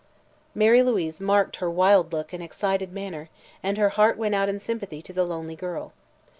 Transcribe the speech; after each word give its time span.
Mary 0.55 0.81
Louise 0.81 1.21
marked 1.21 1.57
her 1.57 1.69
wild 1.69 2.11
look 2.11 2.33
and 2.33 2.41
excited 2.41 2.91
manner 2.91 3.29
and 3.61 3.77
her 3.77 3.89
heart 3.89 4.17
went 4.17 4.33
out 4.33 4.49
in 4.49 4.57
sympathy 4.57 4.99
to 4.99 5.13
the 5.13 5.23
lonely 5.23 5.55
girl. 5.55 5.93